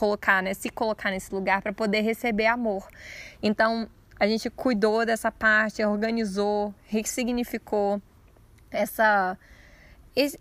colocar, 0.01 0.43
né, 0.43 0.55
se 0.55 0.71
colocar 0.71 1.11
nesse 1.11 1.31
lugar 1.35 1.61
para 1.61 1.75
poder 1.75 2.01
receber 2.01 2.47
amor. 2.47 2.89
Então, 3.43 3.87
a 4.19 4.27
gente 4.27 4.49
cuidou 4.49 5.05
dessa 5.05 5.31
parte, 5.31 5.85
organizou, 5.85 6.75
ressignificou 6.87 8.01
essa 8.71 9.37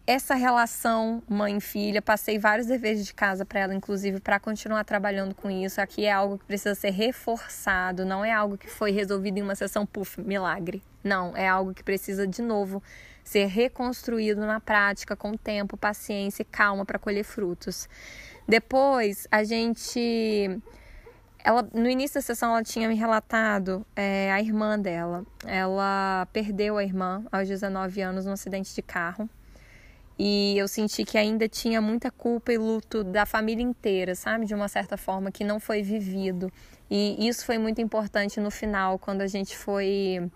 essa 0.08 0.34
relação 0.34 1.22
mãe-filha, 1.30 2.02
passei 2.02 2.40
vários 2.40 2.68
deveres 2.68 3.06
de 3.06 3.14
casa 3.14 3.46
para 3.46 3.60
ela, 3.60 3.76
inclusive, 3.76 4.20
para 4.20 4.40
continuar 4.40 4.84
trabalhando 4.84 5.36
com 5.36 5.50
isso. 5.50 5.80
Aqui 5.80 6.06
é 6.06 6.12
algo 6.12 6.40
que 6.40 6.46
precisa 6.46 6.74
ser 6.74 6.90
reforçado, 6.90 8.04
não 8.04 8.26
é 8.26 8.34
algo 8.34 8.58
que 8.58 8.68
foi 8.68 8.92
resolvido 8.92 9.38
em 9.38 9.44
uma 9.44 9.54
sessão, 9.54 9.86
puf, 9.86 10.20
milagre. 10.20 10.82
Não, 11.04 11.38
é 11.38 11.48
algo 11.48 11.72
que 11.72 11.84
precisa, 11.84 12.26
de 12.26 12.42
novo, 12.42 12.82
ser 13.24 13.46
reconstruído 13.46 14.42
na 14.42 14.60
prática, 14.60 15.16
com 15.16 15.38
tempo, 15.38 15.78
paciência 15.78 16.42
e 16.42 16.46
calma 16.46 16.84
para 16.84 16.98
colher 16.98 17.24
frutos. 17.24 17.88
Depois, 18.50 19.28
a 19.30 19.44
gente. 19.44 20.60
Ela, 21.44 21.70
no 21.72 21.88
início 21.88 22.16
da 22.16 22.22
sessão, 22.22 22.50
ela 22.50 22.64
tinha 22.64 22.90
me 22.90 22.96
relatado 22.96 23.86
é, 23.96 24.32
a 24.32 24.42
irmã 24.42 24.78
dela. 24.78 25.24
Ela 25.46 26.28
perdeu 26.34 26.76
a 26.76 26.84
irmã 26.84 27.24
aos 27.32 27.48
19 27.48 28.02
anos 28.02 28.26
num 28.26 28.32
acidente 28.32 28.74
de 28.74 28.82
carro. 28.82 29.30
E 30.18 30.58
eu 30.58 30.68
senti 30.68 31.06
que 31.06 31.18
ainda 31.18 31.48
tinha 31.48 31.80
muita 31.80 32.10
culpa 32.10 32.52
e 32.52 32.58
luto 32.58 33.04
da 33.04 33.24
família 33.24 33.64
inteira, 33.64 34.16
sabe? 34.16 34.48
De 34.48 34.56
uma 34.56 34.68
certa 34.68 34.98
forma, 34.98 35.32
que 35.32 35.44
não 35.44 35.60
foi 35.60 35.84
vivido. 35.84 36.52
E 36.90 37.28
isso 37.28 37.46
foi 37.46 37.60
muito 37.60 37.80
importante 37.80 38.40
no 38.40 38.50
final, 38.50 38.98
quando 38.98 39.22
a 39.22 39.28
gente 39.28 39.56
foi. 39.56 40.30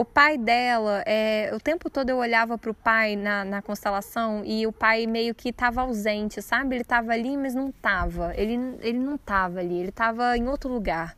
O 0.00 0.04
pai 0.06 0.38
dela, 0.38 1.02
é... 1.04 1.50
o 1.52 1.60
tempo 1.60 1.90
todo 1.90 2.08
eu 2.08 2.16
olhava 2.16 2.56
para 2.56 2.70
o 2.70 2.74
pai 2.74 3.16
na, 3.16 3.44
na 3.44 3.60
constelação 3.60 4.42
e 4.46 4.66
o 4.66 4.72
pai 4.72 5.06
meio 5.06 5.34
que 5.34 5.50
estava 5.50 5.82
ausente, 5.82 6.40
sabe? 6.40 6.76
Ele 6.76 6.80
estava 6.80 7.12
ali, 7.12 7.36
mas 7.36 7.54
não 7.54 7.68
estava. 7.68 8.32
Ele, 8.34 8.78
ele 8.80 8.98
não 8.98 9.16
estava 9.16 9.60
ali, 9.60 9.78
ele 9.78 9.90
estava 9.90 10.38
em 10.38 10.48
outro 10.48 10.72
lugar. 10.72 11.14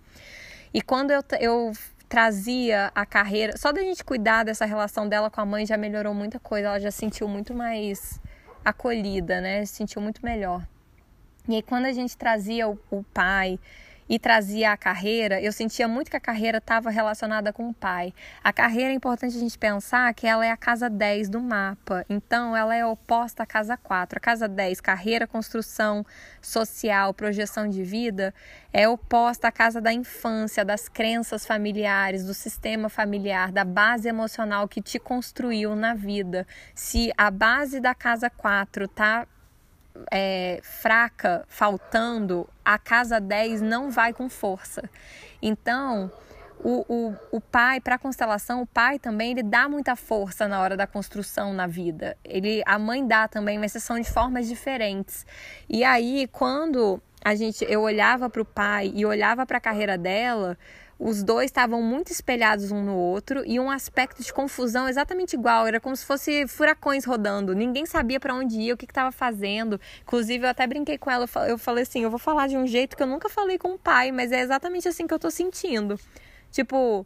E 0.74 0.82
quando 0.82 1.12
eu, 1.12 1.22
eu 1.38 1.70
trazia 2.08 2.90
a 2.92 3.06
carreira. 3.06 3.56
Só 3.56 3.70
da 3.70 3.80
gente 3.82 4.02
cuidar 4.02 4.42
dessa 4.42 4.64
relação 4.64 5.08
dela 5.08 5.30
com 5.30 5.40
a 5.40 5.46
mãe 5.46 5.64
já 5.64 5.76
melhorou 5.76 6.12
muita 6.12 6.40
coisa. 6.40 6.66
Ela 6.66 6.80
já 6.80 6.90
se 6.90 6.98
sentiu 6.98 7.28
muito 7.28 7.54
mais 7.54 8.20
acolhida, 8.64 9.40
né? 9.40 9.64
Se 9.64 9.76
sentiu 9.76 10.02
muito 10.02 10.24
melhor. 10.24 10.66
E 11.48 11.54
aí, 11.54 11.62
quando 11.62 11.84
a 11.84 11.92
gente 11.92 12.16
trazia 12.16 12.68
o, 12.68 12.76
o 12.90 13.04
pai 13.14 13.60
e 14.12 14.18
trazia 14.18 14.72
a 14.72 14.76
carreira, 14.76 15.40
eu 15.40 15.50
sentia 15.50 15.88
muito 15.88 16.10
que 16.10 16.16
a 16.18 16.20
carreira 16.20 16.58
estava 16.58 16.90
relacionada 16.90 17.50
com 17.50 17.70
o 17.70 17.72
pai. 17.72 18.12
A 18.44 18.52
carreira 18.52 18.90
é 18.90 18.94
importante 18.94 19.34
a 19.34 19.40
gente 19.40 19.58
pensar 19.58 20.12
que 20.12 20.26
ela 20.26 20.44
é 20.44 20.50
a 20.50 20.56
casa 20.56 20.90
10 20.90 21.30
do 21.30 21.40
mapa, 21.40 22.04
então 22.10 22.54
ela 22.54 22.76
é 22.76 22.84
oposta 22.84 23.44
à 23.44 23.46
casa 23.46 23.74
4. 23.74 24.18
A 24.18 24.20
casa 24.20 24.46
10, 24.46 24.82
carreira, 24.82 25.26
construção 25.26 26.04
social, 26.42 27.14
projeção 27.14 27.66
de 27.66 27.82
vida, 27.82 28.34
é 28.70 28.86
oposta 28.86 29.48
à 29.48 29.50
casa 29.50 29.80
da 29.80 29.94
infância, 29.94 30.62
das 30.62 30.90
crenças 30.90 31.46
familiares, 31.46 32.26
do 32.26 32.34
sistema 32.34 32.90
familiar, 32.90 33.50
da 33.50 33.64
base 33.64 34.10
emocional 34.10 34.68
que 34.68 34.82
te 34.82 34.98
construiu 34.98 35.74
na 35.74 35.94
vida. 35.94 36.46
Se 36.74 37.10
a 37.16 37.30
base 37.30 37.80
da 37.80 37.94
casa 37.94 38.28
4 38.28 38.86
tá 38.88 39.26
é, 40.10 40.60
fraca, 40.62 41.44
faltando, 41.48 42.48
a 42.64 42.78
casa 42.78 43.20
10 43.20 43.60
não 43.62 43.90
vai 43.90 44.12
com 44.12 44.28
força. 44.28 44.88
Então, 45.40 46.10
o, 46.62 46.84
o, 46.88 47.16
o 47.32 47.40
pai, 47.40 47.80
para 47.80 47.96
a 47.96 47.98
constelação, 47.98 48.62
o 48.62 48.66
pai 48.66 48.98
também 48.98 49.32
ele 49.32 49.42
dá 49.42 49.68
muita 49.68 49.96
força 49.96 50.46
na 50.46 50.60
hora 50.60 50.76
da 50.76 50.86
construção 50.86 51.52
na 51.52 51.66
vida. 51.66 52.16
Ele, 52.24 52.62
a 52.64 52.78
mãe 52.78 53.06
dá 53.06 53.26
também, 53.26 53.58
mas 53.58 53.72
são 53.72 53.98
de 53.98 54.10
formas 54.10 54.46
diferentes. 54.46 55.26
E 55.68 55.82
aí, 55.82 56.28
quando 56.30 57.02
a 57.24 57.34
gente, 57.34 57.64
eu 57.68 57.82
olhava 57.82 58.30
para 58.30 58.42
o 58.42 58.44
pai 58.44 58.92
e 58.94 59.04
olhava 59.04 59.44
para 59.44 59.58
a 59.58 59.60
carreira 59.60 59.98
dela, 59.98 60.56
os 61.04 61.24
dois 61.24 61.46
estavam 61.46 61.82
muito 61.82 62.12
espelhados 62.12 62.70
um 62.70 62.82
no 62.82 62.94
outro 62.94 63.42
e 63.44 63.58
um 63.58 63.68
aspecto 63.68 64.22
de 64.22 64.32
confusão 64.32 64.88
exatamente 64.88 65.34
igual. 65.34 65.66
Era 65.66 65.80
como 65.80 65.96
se 65.96 66.06
fosse 66.06 66.46
furacões 66.46 67.04
rodando. 67.04 67.54
Ninguém 67.54 67.84
sabia 67.84 68.20
para 68.20 68.34
onde 68.34 68.56
ia, 68.60 68.74
o 68.74 68.76
que 68.76 68.84
estava 68.84 69.10
fazendo. 69.10 69.80
Inclusive, 70.02 70.44
eu 70.44 70.50
até 70.50 70.64
brinquei 70.64 70.96
com 70.96 71.10
ela. 71.10 71.28
Eu 71.48 71.58
falei 71.58 71.82
assim: 71.82 72.02
eu 72.02 72.10
vou 72.10 72.20
falar 72.20 72.46
de 72.46 72.56
um 72.56 72.66
jeito 72.66 72.96
que 72.96 73.02
eu 73.02 73.06
nunca 73.06 73.28
falei 73.28 73.58
com 73.58 73.72
o 73.74 73.78
pai, 73.78 74.12
mas 74.12 74.30
é 74.30 74.40
exatamente 74.40 74.86
assim 74.86 75.06
que 75.06 75.12
eu 75.12 75.18
tô 75.18 75.30
sentindo. 75.30 75.98
Tipo, 76.52 77.04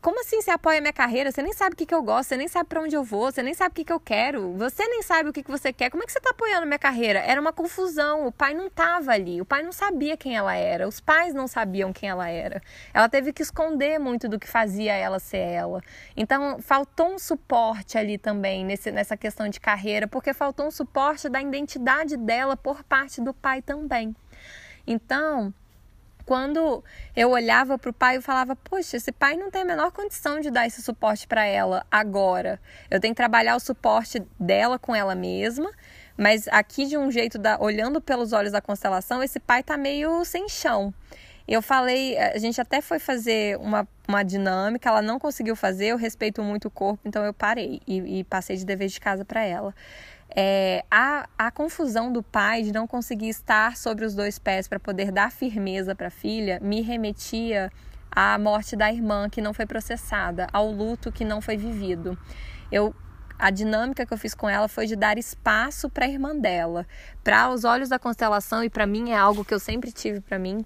como 0.00 0.20
assim 0.20 0.40
você 0.40 0.50
apoia 0.50 0.80
minha 0.80 0.92
carreira? 0.92 1.30
Você 1.30 1.42
nem 1.42 1.52
sabe 1.52 1.74
o 1.74 1.76
que, 1.76 1.86
que 1.86 1.94
eu 1.94 2.02
gosto, 2.02 2.28
você 2.28 2.36
nem 2.36 2.48
sabe 2.48 2.68
para 2.68 2.80
onde 2.80 2.96
eu 2.96 3.04
vou, 3.04 3.30
você 3.30 3.42
nem 3.42 3.54
sabe 3.54 3.70
o 3.70 3.74
que, 3.74 3.84
que 3.84 3.92
eu 3.92 4.00
quero, 4.00 4.52
você 4.54 4.86
nem 4.86 5.02
sabe 5.02 5.28
o 5.28 5.32
que, 5.32 5.42
que 5.42 5.50
você 5.50 5.72
quer. 5.72 5.90
Como 5.90 6.02
é 6.02 6.06
que 6.06 6.12
você 6.12 6.18
está 6.18 6.30
apoiando 6.30 6.66
minha 6.66 6.78
carreira? 6.78 7.20
Era 7.20 7.40
uma 7.40 7.52
confusão. 7.52 8.26
O 8.26 8.32
pai 8.32 8.54
não 8.54 8.66
estava 8.66 9.12
ali, 9.12 9.40
o 9.40 9.44
pai 9.44 9.62
não 9.62 9.72
sabia 9.72 10.16
quem 10.16 10.36
ela 10.36 10.54
era, 10.54 10.88
os 10.88 11.00
pais 11.00 11.34
não 11.34 11.46
sabiam 11.46 11.92
quem 11.92 12.08
ela 12.08 12.28
era. 12.28 12.62
Ela 12.92 13.08
teve 13.08 13.32
que 13.32 13.42
esconder 13.42 13.98
muito 13.98 14.28
do 14.28 14.38
que 14.38 14.48
fazia 14.48 14.94
ela 14.94 15.18
ser 15.18 15.38
ela. 15.38 15.82
Então, 16.16 16.58
faltou 16.60 17.14
um 17.14 17.18
suporte 17.18 17.98
ali 17.98 18.18
também 18.18 18.64
nesse, 18.64 18.90
nessa 18.90 19.16
questão 19.16 19.48
de 19.48 19.60
carreira, 19.60 20.06
porque 20.06 20.32
faltou 20.32 20.66
um 20.66 20.70
suporte 20.70 21.28
da 21.28 21.40
identidade 21.40 22.16
dela 22.16 22.56
por 22.56 22.82
parte 22.82 23.20
do 23.20 23.34
pai 23.34 23.62
também. 23.62 24.14
Então, 24.86 25.52
quando 26.26 26.82
eu 27.14 27.30
olhava 27.30 27.78
para 27.78 27.88
o 27.88 27.92
pai, 27.92 28.16
eu 28.16 28.22
falava: 28.22 28.56
Poxa, 28.56 28.96
esse 28.96 29.12
pai 29.12 29.36
não 29.36 29.50
tem 29.50 29.62
a 29.62 29.64
menor 29.64 29.92
condição 29.92 30.40
de 30.40 30.50
dar 30.50 30.66
esse 30.66 30.82
suporte 30.82 31.26
para 31.26 31.46
ela 31.46 31.86
agora. 31.90 32.60
Eu 32.90 33.00
tenho 33.00 33.14
que 33.14 33.16
trabalhar 33.16 33.54
o 33.54 33.60
suporte 33.60 34.20
dela 34.38 34.78
com 34.78 34.94
ela 34.94 35.14
mesma. 35.14 35.70
Mas 36.18 36.48
aqui, 36.48 36.86
de 36.86 36.96
um 36.96 37.10
jeito, 37.10 37.38
da, 37.38 37.58
olhando 37.60 38.00
pelos 38.00 38.32
olhos 38.32 38.50
da 38.50 38.60
constelação, 38.60 39.22
esse 39.22 39.38
pai 39.38 39.62
tá 39.62 39.76
meio 39.76 40.24
sem 40.24 40.48
chão. 40.48 40.92
Eu 41.46 41.62
falei, 41.62 42.18
a 42.18 42.38
gente 42.38 42.60
até 42.60 42.80
foi 42.80 42.98
fazer 42.98 43.56
uma, 43.58 43.86
uma 44.08 44.24
dinâmica, 44.24 44.88
ela 44.88 45.00
não 45.00 45.16
conseguiu 45.16 45.54
fazer, 45.54 45.88
eu 45.88 45.96
respeito 45.96 46.42
muito 46.42 46.66
o 46.66 46.70
corpo, 46.70 47.00
então 47.04 47.24
eu 47.24 47.32
parei 47.32 47.80
e, 47.86 48.18
e 48.18 48.24
passei 48.24 48.56
de 48.56 48.64
dever 48.64 48.88
de 48.88 48.98
casa 48.98 49.24
para 49.24 49.44
ela 49.44 49.72
é, 50.34 50.84
a, 50.90 51.28
a 51.38 51.50
confusão 51.50 52.12
do 52.12 52.22
pai 52.22 52.62
de 52.62 52.72
não 52.72 52.86
conseguir 52.86 53.28
estar 53.28 53.76
sobre 53.76 54.04
os 54.04 54.14
dois 54.14 54.38
pés 54.38 54.68
para 54.68 54.80
poder 54.80 55.12
dar 55.12 55.30
firmeza 55.30 55.94
para 55.94 56.08
a 56.08 56.10
filha 56.10 56.58
me 56.60 56.82
remetia 56.82 57.70
à 58.10 58.38
morte 58.38 58.76
da 58.76 58.92
irmã 58.92 59.28
que 59.28 59.40
não 59.40 59.52
foi 59.52 59.66
processada, 59.66 60.46
ao 60.52 60.70
luto 60.70 61.12
que 61.12 61.24
não 61.24 61.40
foi 61.40 61.56
vivido. 61.56 62.18
Eu 62.70 62.94
a 63.38 63.50
dinâmica 63.50 64.06
que 64.06 64.14
eu 64.14 64.16
fiz 64.16 64.34
com 64.34 64.48
ela 64.48 64.66
foi 64.66 64.86
de 64.86 64.96
dar 64.96 65.18
espaço 65.18 65.90
para 65.90 66.06
a 66.06 66.08
irmã 66.08 66.34
dela. 66.34 66.86
Para 67.22 67.50
os 67.50 67.64
olhos 67.64 67.88
da 67.90 67.98
constelação 67.98 68.64
e 68.64 68.70
para 68.70 68.86
mim 68.86 69.10
é 69.10 69.16
algo 69.16 69.44
que 69.44 69.52
eu 69.52 69.58
sempre 69.60 69.92
tive 69.92 70.20
para 70.22 70.38
mim, 70.38 70.64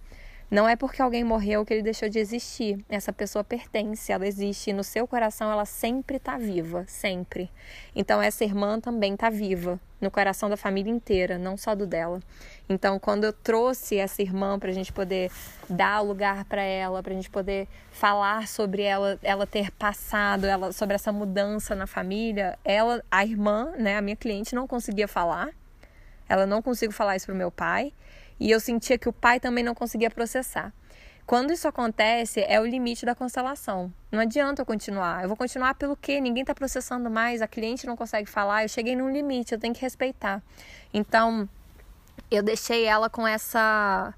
não 0.50 0.68
é 0.68 0.74
porque 0.74 1.00
alguém 1.00 1.22
morreu 1.22 1.64
que 1.64 1.72
ele 1.72 1.82
deixou 1.82 2.08
de 2.08 2.18
existir. 2.18 2.84
Essa 2.88 3.12
pessoa 3.12 3.44
pertence, 3.44 4.10
ela 4.10 4.26
existe. 4.26 4.72
No 4.72 4.82
seu 4.82 5.06
coração 5.06 5.50
ela 5.50 5.64
sempre 5.64 6.16
está 6.16 6.36
viva, 6.36 6.84
sempre. 6.88 7.48
Então 7.94 8.20
essa 8.20 8.42
irmã 8.42 8.80
também 8.80 9.14
está 9.14 9.30
viva 9.30 9.78
no 10.00 10.10
coração 10.10 10.50
da 10.50 10.56
família 10.56 10.90
inteira, 10.90 11.38
não 11.38 11.56
só 11.56 11.72
do 11.76 11.86
dela. 11.86 12.20
Então 12.68 12.98
quando 12.98 13.24
eu 13.24 13.32
trouxe 13.32 13.96
essa 13.96 14.22
irmã 14.22 14.58
para 14.58 14.70
a 14.70 14.74
gente 14.74 14.92
poder 14.92 15.30
dar 15.68 16.00
lugar 16.00 16.44
para 16.46 16.62
ela, 16.62 17.00
para 17.00 17.12
a 17.12 17.16
gente 17.16 17.30
poder 17.30 17.68
falar 17.92 18.48
sobre 18.48 18.82
ela, 18.82 19.20
ela 19.22 19.46
ter 19.46 19.70
passado, 19.70 20.46
ela 20.46 20.72
sobre 20.72 20.96
essa 20.96 21.12
mudança 21.12 21.76
na 21.76 21.86
família, 21.86 22.58
ela, 22.64 23.04
a 23.08 23.24
irmã, 23.24 23.72
né, 23.78 23.96
a 23.96 24.02
minha 24.02 24.16
cliente 24.16 24.52
não 24.56 24.66
conseguia 24.66 25.06
falar. 25.06 25.50
Ela 26.28 26.44
não 26.44 26.60
conseguiu 26.60 26.92
falar 26.92 27.14
isso 27.14 27.26
pro 27.26 27.34
meu 27.34 27.52
pai. 27.52 27.92
E 28.40 28.50
eu 28.50 28.58
sentia 28.58 28.96
que 28.96 29.08
o 29.08 29.12
pai 29.12 29.38
também 29.38 29.62
não 29.62 29.74
conseguia 29.74 30.10
processar. 30.10 30.72
Quando 31.26 31.52
isso 31.52 31.68
acontece, 31.68 32.44
é 32.48 32.60
o 32.60 32.66
limite 32.66 33.06
da 33.06 33.14
constelação. 33.14 33.92
Não 34.10 34.18
adianta 34.18 34.62
eu 34.62 34.66
continuar. 34.66 35.22
Eu 35.22 35.28
vou 35.28 35.36
continuar 35.36 35.74
pelo 35.74 35.94
quê? 35.94 36.20
Ninguém 36.20 36.40
está 36.40 36.52
processando 36.54 37.08
mais, 37.08 37.40
a 37.40 37.46
cliente 37.46 37.86
não 37.86 37.96
consegue 37.96 38.28
falar. 38.28 38.64
Eu 38.64 38.68
cheguei 38.68 38.96
num 38.96 39.08
limite, 39.08 39.52
eu 39.52 39.58
tenho 39.60 39.72
que 39.72 39.80
respeitar. 39.80 40.42
Então, 40.92 41.48
eu 42.30 42.42
deixei 42.42 42.84
ela 42.84 43.08
com 43.08 43.24
essa 43.26 44.12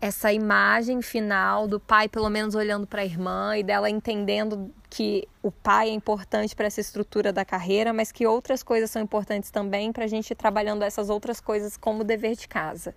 essa 0.00 0.32
imagem 0.32 1.02
final 1.02 1.66
do 1.66 1.80
pai 1.80 2.08
pelo 2.08 2.30
menos 2.30 2.54
olhando 2.54 2.86
para 2.86 3.02
a 3.02 3.04
irmã 3.04 3.56
e 3.58 3.64
dela 3.64 3.90
entendendo 3.90 4.72
que 4.88 5.26
o 5.42 5.50
pai 5.50 5.88
é 5.88 5.92
importante 5.92 6.54
para 6.54 6.66
essa 6.66 6.80
estrutura 6.80 7.32
da 7.32 7.44
carreira, 7.44 7.92
mas 7.92 8.12
que 8.12 8.24
outras 8.24 8.62
coisas 8.62 8.92
são 8.92 9.02
importantes 9.02 9.50
também 9.50 9.92
para 9.92 10.04
a 10.04 10.06
gente 10.06 10.30
ir 10.30 10.36
trabalhando 10.36 10.84
essas 10.84 11.10
outras 11.10 11.40
coisas 11.40 11.76
como 11.76 12.04
dever 12.04 12.36
de 12.36 12.46
casa. 12.46 12.94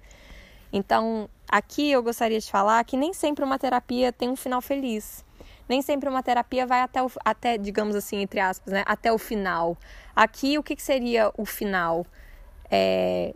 Então, 0.72 1.30
aqui 1.50 1.92
eu 1.92 2.02
gostaria 2.02 2.40
de 2.40 2.50
falar 2.50 2.84
que 2.84 2.96
nem 2.96 3.14
sempre 3.14 3.44
uma 3.44 3.60
terapia 3.60 4.12
tem 4.12 4.30
um 4.30 4.36
final 4.36 4.62
feliz. 4.62 5.26
Nem 5.68 5.82
sempre 5.82 6.10
uma 6.10 6.22
terapia 6.22 6.66
vai 6.66 6.82
até, 6.82 7.02
o, 7.02 7.12
até 7.24 7.58
digamos 7.58 7.96
assim, 7.96 8.22
entre 8.22 8.40
aspas, 8.40 8.74
né, 8.74 8.84
até 8.86 9.12
o 9.12 9.18
final. 9.18 9.78
Aqui, 10.16 10.58
o 10.58 10.64
que, 10.64 10.76
que 10.76 10.82
seria 10.82 11.32
o 11.38 11.46
final 11.46 12.06
é, 12.70 13.34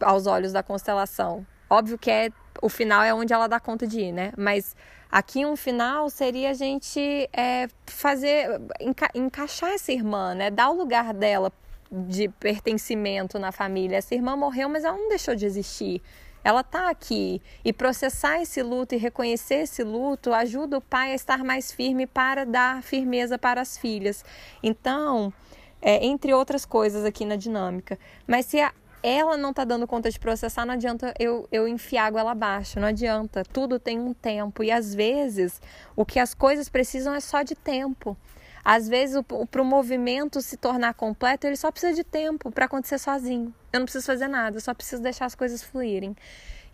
aos 0.00 0.26
olhos 0.26 0.52
da 0.52 0.62
constelação? 0.62 1.46
Óbvio 1.68 1.98
que 1.98 2.10
é 2.10 2.30
o 2.60 2.68
final 2.68 3.02
é 3.02 3.12
onde 3.14 3.32
ela 3.32 3.48
dá 3.48 3.58
conta 3.58 3.86
de 3.86 4.00
ir, 4.00 4.12
né? 4.12 4.32
Mas 4.36 4.76
aqui 5.10 5.44
um 5.46 5.56
final 5.56 6.10
seria 6.10 6.50
a 6.50 6.54
gente 6.54 7.00
é, 7.32 7.66
fazer 7.86 8.60
enca, 8.80 9.08
encaixar 9.14 9.70
essa 9.70 9.90
irmã, 9.90 10.34
né? 10.34 10.50
Dar 10.50 10.70
o 10.70 10.76
lugar 10.76 11.14
dela 11.14 11.52
de 11.90 12.28
pertencimento 12.28 13.38
na 13.38 13.52
família. 13.52 13.96
Essa 13.96 14.14
irmã 14.14 14.36
morreu, 14.36 14.68
mas 14.68 14.84
ela 14.84 14.96
não 14.96 15.08
deixou 15.08 15.34
de 15.34 15.44
existir. 15.46 16.02
Ela 16.44 16.60
está 16.60 16.90
aqui 16.90 17.40
e 17.64 17.72
processar 17.72 18.40
esse 18.40 18.62
luto 18.62 18.94
e 18.94 18.98
reconhecer 18.98 19.62
esse 19.62 19.82
luto 19.82 20.32
ajuda 20.32 20.78
o 20.78 20.80
pai 20.80 21.12
a 21.12 21.14
estar 21.14 21.44
mais 21.44 21.72
firme 21.72 22.06
para 22.06 22.44
dar 22.44 22.82
firmeza 22.82 23.38
para 23.38 23.60
as 23.60 23.78
filhas. 23.78 24.24
Então, 24.62 25.32
é, 25.80 26.04
entre 26.04 26.32
outras 26.32 26.64
coisas 26.64 27.04
aqui 27.04 27.24
na 27.24 27.36
dinâmica. 27.36 27.98
Mas 28.26 28.46
se 28.46 28.60
a, 28.60 28.72
ela 29.02 29.36
não 29.36 29.52
tá 29.52 29.64
dando 29.64 29.86
conta 29.86 30.10
de 30.10 30.18
processar, 30.18 30.64
não 30.64 30.74
adianta 30.74 31.12
eu, 31.18 31.48
eu 31.50 31.66
enfiar 31.66 32.14
ela 32.14 32.30
abaixo, 32.30 32.78
não 32.78 32.88
adianta. 32.88 33.42
Tudo 33.52 33.78
tem 33.78 33.98
um 33.98 34.14
tempo 34.14 34.62
e 34.62 34.70
às 34.70 34.94
vezes 34.94 35.60
o 35.96 36.04
que 36.04 36.20
as 36.20 36.34
coisas 36.34 36.68
precisam 36.68 37.12
é 37.12 37.20
só 37.20 37.42
de 37.42 37.56
tempo. 37.56 38.16
Às 38.64 38.88
vezes, 38.88 39.20
para 39.50 39.60
o 39.60 39.64
movimento 39.64 40.40
se 40.40 40.56
tornar 40.56 40.94
completo, 40.94 41.46
ele 41.46 41.56
só 41.56 41.70
precisa 41.70 41.94
de 41.94 42.04
tempo 42.04 42.50
para 42.50 42.66
acontecer 42.66 42.98
sozinho. 42.98 43.52
Eu 43.72 43.80
não 43.80 43.86
preciso 43.86 44.06
fazer 44.06 44.28
nada, 44.28 44.56
eu 44.56 44.60
só 44.60 44.72
preciso 44.72 45.02
deixar 45.02 45.26
as 45.26 45.34
coisas 45.34 45.62
fluírem. 45.62 46.16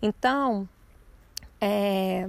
Então, 0.02 0.68
é, 1.61 2.28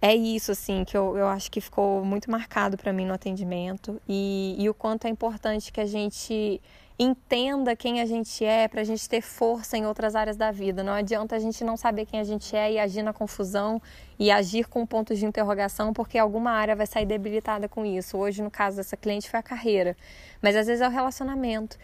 é 0.00 0.14
isso, 0.14 0.52
assim, 0.52 0.84
que 0.84 0.96
eu, 0.96 1.16
eu 1.16 1.28
acho 1.28 1.50
que 1.50 1.60
ficou 1.60 2.04
muito 2.04 2.30
marcado 2.30 2.76
para 2.78 2.92
mim 2.92 3.06
no 3.06 3.12
atendimento 3.14 4.00
e, 4.08 4.56
e 4.58 4.68
o 4.68 4.74
quanto 4.74 5.06
é 5.06 5.10
importante 5.10 5.70
que 5.70 5.80
a 5.80 5.86
gente 5.86 6.60
entenda 6.98 7.74
quem 7.74 8.00
a 8.00 8.06
gente 8.06 8.44
é 8.44 8.68
para 8.68 8.80
a 8.80 8.84
gente 8.84 9.08
ter 9.08 9.20
força 9.20 9.76
em 9.76 9.86
outras 9.86 10.14
áreas 10.14 10.36
da 10.36 10.50
vida. 10.50 10.82
Não 10.82 10.92
adianta 10.92 11.36
a 11.36 11.38
gente 11.38 11.64
não 11.64 11.76
saber 11.76 12.06
quem 12.06 12.20
a 12.20 12.24
gente 12.24 12.54
é 12.54 12.72
e 12.72 12.78
agir 12.78 13.02
na 13.02 13.12
confusão 13.12 13.80
e 14.18 14.30
agir 14.30 14.68
com 14.68 14.86
pontos 14.86 15.18
de 15.18 15.26
interrogação, 15.26 15.92
porque 15.92 16.18
alguma 16.18 16.52
área 16.52 16.76
vai 16.76 16.86
sair 16.86 17.06
debilitada 17.06 17.68
com 17.68 17.84
isso. 17.84 18.16
Hoje, 18.16 18.42
no 18.42 18.50
caso 18.50 18.76
dessa 18.76 18.96
cliente, 18.96 19.28
foi 19.28 19.40
a 19.40 19.42
carreira, 19.42 19.96
mas 20.40 20.54
às 20.54 20.66
vezes 20.66 20.80
é 20.80 20.86
o 20.86 20.90
relacionamento. 20.90 21.78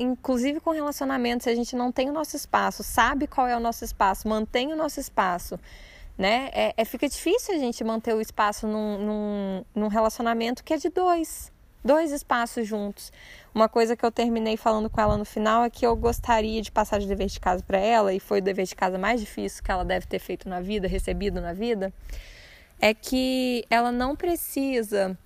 Inclusive 0.00 0.60
com 0.60 0.70
relacionamento, 0.72 1.44
se 1.44 1.50
a 1.50 1.54
gente 1.54 1.76
não 1.76 1.92
tem 1.92 2.10
o 2.10 2.12
nosso 2.12 2.36
espaço, 2.36 2.82
sabe 2.82 3.26
qual 3.26 3.46
é 3.46 3.56
o 3.56 3.60
nosso 3.60 3.84
espaço, 3.84 4.26
mantém 4.26 4.72
o 4.72 4.76
nosso 4.76 4.98
espaço, 4.98 5.58
né? 6.18 6.50
É, 6.52 6.74
é 6.76 6.84
fica 6.84 7.08
difícil 7.08 7.54
a 7.54 7.58
gente 7.58 7.84
manter 7.84 8.14
o 8.14 8.20
espaço 8.20 8.66
num, 8.66 8.98
num, 8.98 9.64
num 9.74 9.88
relacionamento 9.88 10.64
que 10.64 10.74
é 10.74 10.76
de 10.76 10.88
dois 10.88 11.52
dois 11.84 12.12
espaços 12.12 12.66
juntos. 12.66 13.12
Uma 13.54 13.68
coisa 13.68 13.96
que 13.96 14.04
eu 14.04 14.12
terminei 14.12 14.56
falando 14.56 14.88
com 14.88 15.00
ela 15.00 15.16
no 15.16 15.24
final 15.24 15.64
é 15.64 15.70
que 15.70 15.84
eu 15.84 15.94
gostaria 15.96 16.62
de 16.62 16.70
passar 16.70 16.98
de 16.98 17.06
dever 17.06 17.26
de 17.26 17.40
casa 17.40 17.62
para 17.62 17.78
ela, 17.78 18.14
e 18.14 18.20
foi 18.20 18.38
o 18.38 18.42
dever 18.42 18.66
de 18.66 18.74
casa 18.74 18.98
mais 18.98 19.20
difícil 19.20 19.62
que 19.62 19.70
ela 19.70 19.84
deve 19.84 20.06
ter 20.06 20.18
feito 20.18 20.48
na 20.48 20.60
vida, 20.60 20.86
recebido 20.86 21.40
na 21.40 21.52
vida, 21.52 21.92
é 22.80 22.94
que 22.94 23.64
ela 23.68 23.92
não 23.92 24.16
precisa 24.16 25.16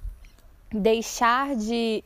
deixar 0.73 1.55
de. 1.55 2.03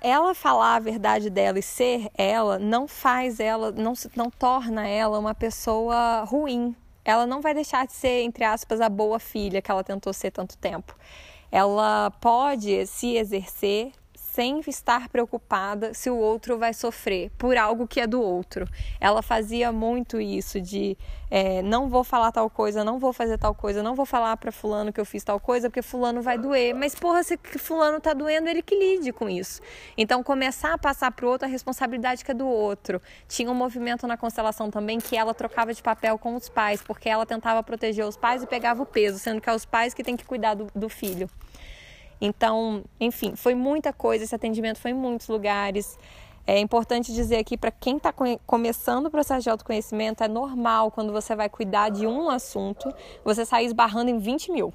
Ela 0.00 0.34
falar 0.34 0.76
a 0.76 0.80
verdade 0.80 1.28
dela 1.28 1.58
e 1.58 1.62
ser 1.62 2.08
ela 2.16 2.58
não 2.58 2.88
faz 2.88 3.38
ela, 3.38 3.70
não, 3.72 3.92
não 4.16 4.30
torna 4.30 4.88
ela 4.88 5.18
uma 5.18 5.34
pessoa 5.34 6.24
ruim. 6.24 6.74
Ela 7.04 7.26
não 7.26 7.42
vai 7.42 7.52
deixar 7.52 7.86
de 7.86 7.92
ser, 7.92 8.22
entre 8.22 8.42
aspas, 8.42 8.80
a 8.80 8.88
boa 8.88 9.20
filha 9.20 9.60
que 9.60 9.70
ela 9.70 9.84
tentou 9.84 10.14
ser 10.14 10.30
tanto 10.30 10.56
tempo 10.56 10.96
ela 11.50 12.10
pode 12.20 12.86
se 12.86 13.16
exercer 13.16 13.92
sem 14.36 14.60
estar 14.68 15.08
preocupada 15.08 15.94
se 15.94 16.10
o 16.10 16.16
outro 16.18 16.58
vai 16.58 16.74
sofrer 16.74 17.30
por 17.38 17.56
algo 17.56 17.88
que 17.88 17.98
é 17.98 18.06
do 18.06 18.20
outro. 18.20 18.68
Ela 19.00 19.22
fazia 19.22 19.72
muito 19.72 20.20
isso 20.20 20.60
de 20.60 20.94
é, 21.30 21.62
não 21.62 21.88
vou 21.88 22.04
falar 22.04 22.30
tal 22.30 22.50
coisa, 22.50 22.84
não 22.84 22.98
vou 22.98 23.14
fazer 23.14 23.38
tal 23.38 23.54
coisa, 23.54 23.82
não 23.82 23.94
vou 23.94 24.04
falar 24.04 24.36
para 24.36 24.52
fulano 24.52 24.92
que 24.92 25.00
eu 25.00 25.06
fiz 25.06 25.24
tal 25.24 25.40
coisa 25.40 25.70
porque 25.70 25.80
fulano 25.80 26.20
vai 26.20 26.36
doer. 26.36 26.74
Mas 26.74 26.94
porra, 26.94 27.22
se 27.22 27.38
fulano 27.38 27.98
tá 27.98 28.12
doendo, 28.12 28.46
ele 28.46 28.60
que 28.60 28.78
lide 28.78 29.10
com 29.10 29.26
isso. 29.26 29.62
Então 29.96 30.22
começar 30.22 30.74
a 30.74 30.78
passar 30.78 31.10
pro 31.12 31.30
outro 31.30 31.48
a 31.48 31.50
responsabilidade 31.50 32.22
que 32.22 32.30
é 32.30 32.34
do 32.34 32.46
outro. 32.46 33.00
Tinha 33.26 33.50
um 33.50 33.54
movimento 33.54 34.06
na 34.06 34.18
constelação 34.18 34.70
também 34.70 34.98
que 34.98 35.16
ela 35.16 35.32
trocava 35.32 35.72
de 35.72 35.82
papel 35.82 36.18
com 36.18 36.34
os 36.34 36.50
pais, 36.50 36.82
porque 36.82 37.08
ela 37.08 37.24
tentava 37.24 37.62
proteger 37.62 38.04
os 38.04 38.18
pais 38.18 38.42
e 38.42 38.46
pegava 38.46 38.82
o 38.82 38.86
peso, 38.86 39.18
sendo 39.18 39.40
que 39.40 39.48
é 39.48 39.54
os 39.54 39.64
pais 39.64 39.94
que 39.94 40.04
têm 40.04 40.14
que 40.14 40.26
cuidar 40.26 40.52
do, 40.52 40.66
do 40.74 40.90
filho. 40.90 41.26
Então, 42.20 42.84
enfim, 43.00 43.34
foi 43.36 43.54
muita 43.54 43.92
coisa, 43.92 44.24
esse 44.24 44.34
atendimento 44.34 44.78
foi 44.78 44.92
em 44.92 44.94
muitos 44.94 45.28
lugares. 45.28 45.98
É 46.46 46.60
importante 46.60 47.12
dizer 47.12 47.38
aqui 47.38 47.56
para 47.56 47.72
quem 47.72 47.96
está 47.96 48.14
começando 48.46 49.06
o 49.06 49.10
processo 49.10 49.42
de 49.42 49.50
autoconhecimento, 49.50 50.22
é 50.22 50.28
normal 50.28 50.92
quando 50.92 51.12
você 51.12 51.34
vai 51.34 51.48
cuidar 51.48 51.88
de 51.90 52.06
um 52.06 52.30
assunto, 52.30 52.92
você 53.24 53.44
sair 53.44 53.66
esbarrando 53.66 54.10
em 54.10 54.18
20 54.18 54.52
mil. 54.52 54.72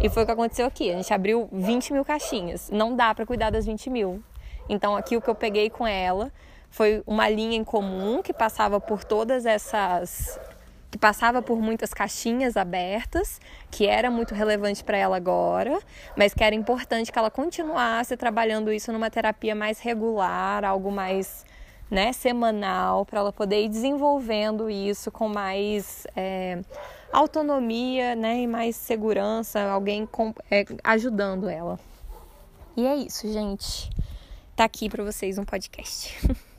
E 0.00 0.08
foi 0.10 0.22
o 0.22 0.26
que 0.26 0.32
aconteceu 0.32 0.66
aqui. 0.66 0.90
A 0.90 0.96
gente 0.96 1.12
abriu 1.14 1.48
20 1.50 1.94
mil 1.94 2.04
caixinhas. 2.04 2.70
Não 2.70 2.94
dá 2.94 3.14
para 3.14 3.24
cuidar 3.24 3.50
das 3.50 3.64
20 3.64 3.88
mil. 3.88 4.22
Então, 4.68 4.94
aqui 4.94 5.16
o 5.16 5.20
que 5.20 5.28
eu 5.28 5.34
peguei 5.34 5.70
com 5.70 5.86
ela 5.86 6.30
foi 6.70 7.02
uma 7.06 7.28
linha 7.28 7.56
em 7.56 7.64
comum 7.64 8.20
que 8.20 8.32
passava 8.32 8.80
por 8.80 9.02
todas 9.02 9.46
essas 9.46 10.38
que 10.94 10.98
passava 10.98 11.42
por 11.42 11.60
muitas 11.60 11.92
caixinhas 11.92 12.56
abertas, 12.56 13.40
que 13.68 13.84
era 13.84 14.12
muito 14.12 14.32
relevante 14.32 14.84
para 14.84 14.96
ela 14.96 15.16
agora, 15.16 15.76
mas 16.16 16.32
que 16.32 16.44
era 16.44 16.54
importante 16.54 17.10
que 17.10 17.18
ela 17.18 17.32
continuasse 17.32 18.16
trabalhando 18.16 18.72
isso 18.72 18.92
numa 18.92 19.10
terapia 19.10 19.56
mais 19.56 19.80
regular, 19.80 20.64
algo 20.64 20.92
mais 20.92 21.44
né, 21.90 22.12
semanal, 22.12 23.04
para 23.04 23.18
ela 23.18 23.32
poder 23.32 23.64
ir 23.64 23.68
desenvolvendo 23.68 24.70
isso 24.70 25.10
com 25.10 25.26
mais 25.26 26.06
é, 26.14 26.60
autonomia 27.12 28.14
né, 28.14 28.42
e 28.42 28.46
mais 28.46 28.76
segurança, 28.76 29.62
alguém 29.62 30.06
com, 30.06 30.32
é, 30.48 30.64
ajudando 30.84 31.48
ela. 31.48 31.76
E 32.76 32.86
é 32.86 32.94
isso, 32.94 33.32
gente. 33.32 33.90
Tá 34.54 34.62
aqui 34.62 34.88
para 34.88 35.02
vocês 35.02 35.38
um 35.38 35.44
podcast. 35.44 36.16